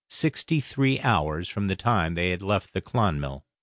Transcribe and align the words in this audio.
sixty 0.09 0.59
three 0.59 0.99
hours 1.01 1.47
from 1.47 1.67
the 1.67 1.75
time 1.75 2.15
they 2.15 2.35
left 2.35 2.73
the 2.73 2.81
'Clonmel'. 2.81 3.45